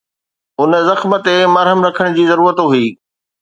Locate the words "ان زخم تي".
0.61-1.35